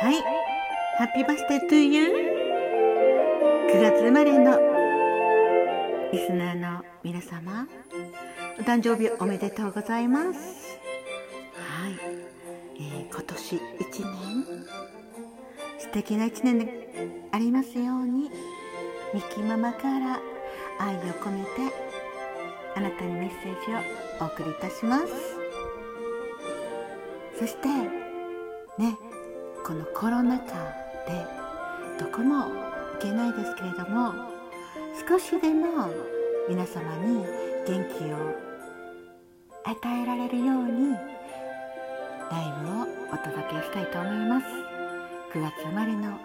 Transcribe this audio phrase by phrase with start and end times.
[0.00, 2.06] Happy birthday to you!
[3.68, 4.56] 9月生まれの
[6.12, 7.66] リスナーの皆様、
[8.60, 10.78] お誕生日おめでとうございます。
[11.56, 11.98] はい、
[12.76, 13.60] えー、今年1
[14.06, 14.44] 年、
[15.80, 18.30] 素敵な1年でありますように、
[19.12, 20.20] ミキママから
[20.78, 21.50] 愛を込めて、
[22.76, 25.06] あなたにメッセージをお送りいたします。
[27.36, 27.66] そして、
[28.80, 28.96] ね、
[29.68, 30.54] このコロナ禍
[31.06, 31.26] で
[32.00, 34.14] どこも行けないですけれども
[35.06, 35.90] 少しでも
[36.48, 37.22] 皆様に
[37.66, 38.34] 元気を
[39.64, 40.94] 与えられるように
[42.30, 44.46] ライブをお届けしたいと思います。
[45.34, 46.18] 9月生まれの方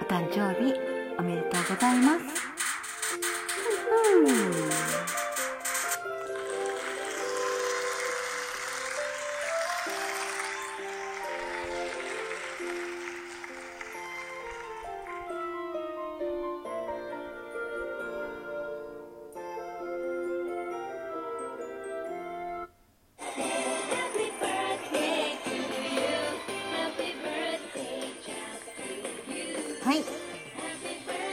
[0.00, 0.74] お誕生日
[1.20, 2.24] おめでとうございます。
[3.88, 4.61] はい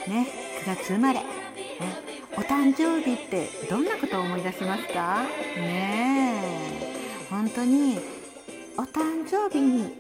[0.10, 0.28] ね
[0.66, 1.26] 9月生まれ、ね、
[2.36, 5.24] お誕生日ってどんなことを思い出しますか？
[5.56, 7.28] ねえ。
[7.30, 8.00] 本当に
[8.78, 10.00] お誕生日に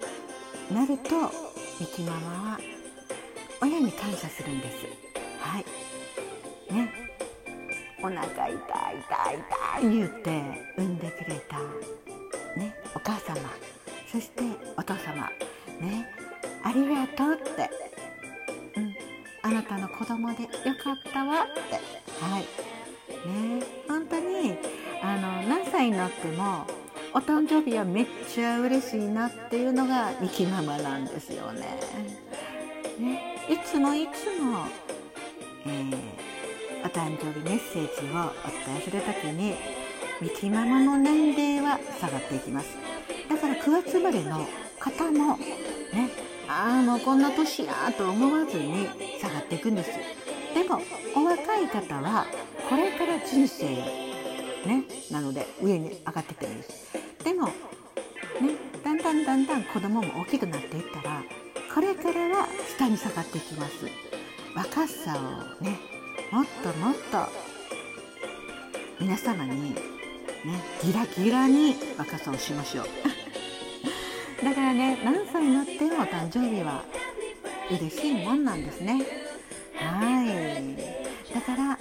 [0.73, 1.31] なると
[1.79, 2.59] ミキママは
[3.61, 4.85] 親に感謝するんです。
[5.39, 5.65] はい。
[6.73, 6.91] ね。
[8.01, 8.57] お腹痛い痛い
[9.79, 10.41] 痛い言って
[10.77, 11.59] 産んでくれた。
[12.59, 12.73] ね。
[12.95, 13.37] お母様。
[14.11, 14.43] そして
[14.75, 15.29] お父様。
[15.79, 16.07] ね。
[16.63, 17.88] ありがとうって。
[19.49, 21.73] あなたの子供でよかったわって
[22.23, 22.41] はい
[23.27, 24.55] ね本当に
[25.01, 26.67] あの何歳になっても
[27.15, 31.61] お誕生日はめっちゃ嬉しいなっていうのがミキママなんですよね。
[32.99, 34.65] ねいつもいつも、
[35.65, 35.95] えー、
[36.85, 39.55] お誕生日メッセージをお伝えする時に
[40.21, 42.77] ミキママの年齢は下がっていきます。
[43.27, 44.45] だから9月生まれの
[44.79, 48.89] 方もねああもうこんな年やと思わずに
[49.21, 49.91] 下がっていくんです。
[50.55, 50.81] でも
[51.15, 52.25] お若い方は
[52.67, 53.67] これから人生
[54.65, 56.69] ねなので上に上がってってるんです。
[57.23, 57.53] でもね
[58.83, 61.21] だんだんだんだん子供も大きくなっていったら
[61.73, 63.85] これからは下に下がっていきます。
[64.55, 65.19] 若さ
[65.61, 65.77] をね
[66.31, 67.29] もっともっと
[68.99, 69.81] 皆様にね
[70.81, 72.85] ギラギラに若さをしましょう。
[74.43, 76.83] だからね何歳になってもお誕生日は
[77.69, 79.05] 嬉しいもんなんですね。
[79.75, 80.99] はい。
[81.33, 81.77] だから、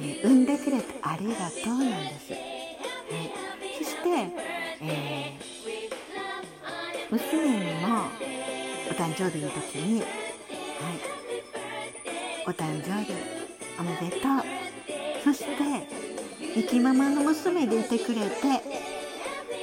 [0.00, 2.40] え、産んでくれてありがとうなんです、はい、
[3.78, 4.08] そして、
[4.82, 8.06] えー、娘にも
[8.90, 10.08] お誕生日の時に、はい、
[12.46, 13.12] お誕生日
[13.78, 14.58] おめでとう。
[15.24, 15.46] そして
[16.54, 18.40] 生きままの娘でいてくれて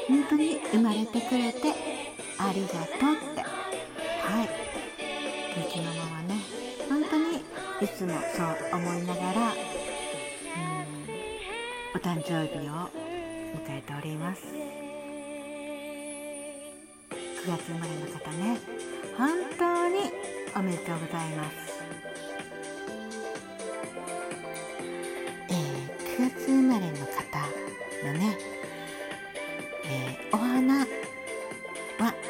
[0.08, 1.95] 本当に生まれてくれて
[2.38, 2.86] ありがとうっ
[3.36, 3.42] て。
[3.42, 4.50] はい。
[5.58, 6.42] みきママはね
[6.90, 7.38] 本当に
[7.82, 8.48] いつもそう
[8.78, 9.54] 思いながら
[11.96, 12.72] お誕生日を
[13.56, 14.42] 迎えております。
[17.12, 18.60] 9月生まれの方ね。
[19.18, 20.12] 本当に
[20.56, 21.75] おめでとうございます。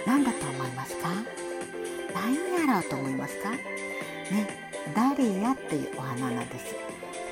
[0.05, 1.09] 何だと思いますか？
[2.13, 2.35] 何
[2.67, 3.51] やろうと思いますか？
[3.51, 3.57] ね
[4.95, 6.73] ダリアっていうお花なんです。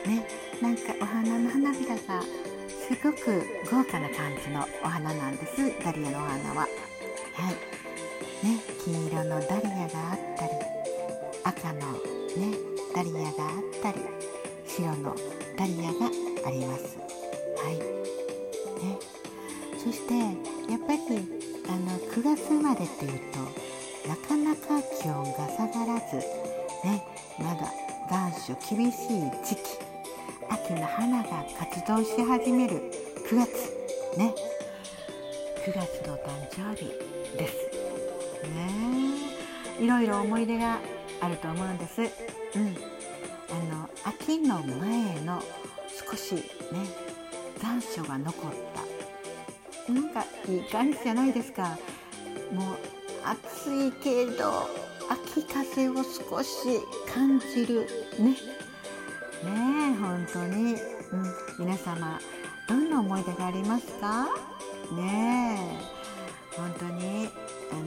[0.08, 0.26] ね
[0.62, 2.22] なんかお花の花びらが
[2.68, 5.58] すごく豪華な感じのお花なんです。
[5.84, 6.62] ダリアのお花は。
[6.62, 6.68] は
[7.52, 7.54] い。
[8.46, 10.52] ね黄色のダリアがあったり
[11.44, 12.58] 赤のね
[12.94, 13.32] ダリアがあっ
[13.82, 14.00] たり
[14.68, 15.16] 白の
[15.58, 16.08] ダリアが
[16.48, 16.98] あります。
[17.58, 17.76] はい。
[17.78, 18.98] ね。
[19.78, 20.14] そして
[20.88, 21.00] ぱり
[21.68, 23.40] あの9月生まれっていうと
[24.10, 26.18] なかなか気温が下がらず、
[26.86, 27.04] ね、
[27.40, 27.72] まだ
[28.10, 29.62] 残暑厳しい時期
[30.50, 32.92] 秋の花が活動し始める
[33.30, 34.34] 9月ね。
[35.66, 36.92] 9月の誕生日
[37.38, 37.56] です。
[38.50, 39.14] ね。
[39.80, 40.80] いろいろ思い出が
[41.20, 42.10] あると思うんです、うん、あ
[43.76, 45.42] の秋の前の
[46.10, 46.42] 少しね
[47.60, 48.93] 残暑が残った
[49.90, 51.78] なんかいい感じじゃないですか。
[52.54, 52.76] もう
[53.26, 54.70] 暑いけど
[55.10, 56.80] 秋風を少し
[57.14, 57.88] 感じる
[58.20, 58.30] ね。
[58.30, 58.36] ね
[59.44, 60.78] え本当に、うん、
[61.60, 62.20] 皆様
[62.70, 64.26] どんな思い出がありますか？
[64.94, 67.30] ねえ本当に
[67.72, 67.84] あの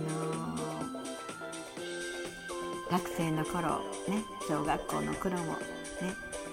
[2.90, 5.58] 学生の頃ね小学校の頃もね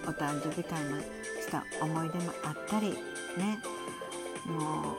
[0.07, 2.91] お誕生日会もした思い出もあったり
[3.37, 3.59] ね。
[4.45, 4.95] も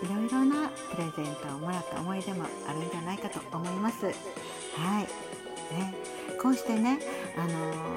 [0.00, 4.06] う、うん、いろいろなプレゼントをもらった思い出もあるんじゃないかと思います。
[4.06, 4.14] はい
[5.74, 5.94] ね、
[6.40, 6.98] こうしてね、
[7.36, 7.96] あの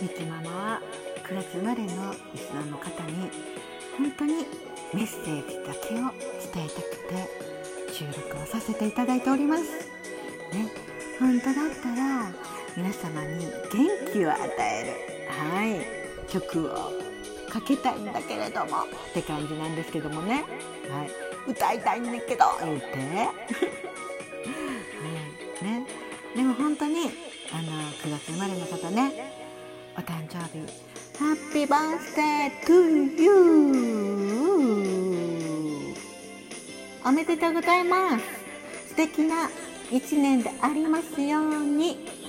[0.00, 0.80] みちママは
[1.24, 1.88] 9月生まれの
[2.32, 3.30] リスナーの方に
[3.96, 4.46] 本当に
[4.92, 5.98] メッセージだけを
[6.52, 9.62] 伝えたくて収録をさせていただいております。
[10.52, 10.72] ね、
[11.18, 12.32] 本当だったら
[12.76, 17.01] 皆様に元気を与える、はい、曲を
[17.52, 18.84] かけたいんだけれども。
[18.84, 20.44] って感じなんですけどもね、
[20.88, 21.10] はい、
[21.50, 22.46] 歌いたいんだけど。
[22.64, 23.02] 言って、は
[25.60, 25.64] い。
[25.64, 25.86] ね、
[26.34, 27.10] でも本当に
[27.52, 27.72] あの
[28.02, 29.12] 9月生まれの方ね。
[29.98, 30.66] お誕生日。
[31.18, 35.94] ハッピーバースデートゥーユー
[37.04, 38.24] おめでとうございます。
[38.88, 39.50] 素敵な
[39.90, 42.21] 一年でありますように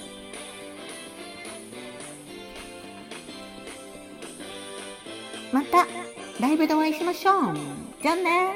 [6.40, 7.56] ライブでお会いしましょう。
[8.02, 8.54] じゃあね。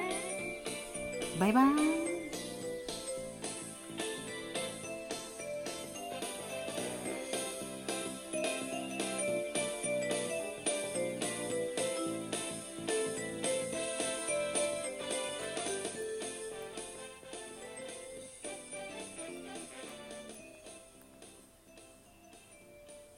[1.39, 2.06] バイバイ。